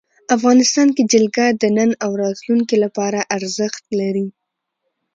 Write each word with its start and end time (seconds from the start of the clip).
افغانستان 0.35 0.87
کې 0.95 1.03
جلګه 1.11 1.45
د 1.61 1.63
نن 1.77 1.89
او 2.03 2.11
راتلونکي 2.23 2.75
لپاره 2.83 3.19
ارزښت 3.37 3.83
لري. 3.99 4.27